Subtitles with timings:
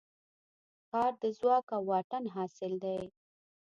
[0.91, 2.99] کار د ځواک او واټن حاصل دی.